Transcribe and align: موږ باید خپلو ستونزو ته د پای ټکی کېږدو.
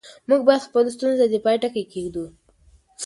موږ 0.29 0.41
باید 0.47 0.65
خپلو 0.67 0.89
ستونزو 0.95 1.19
ته 1.21 1.25
د 1.33 1.35
پای 1.45 1.55
ټکی 1.61 1.83
کېږدو. 1.93 2.25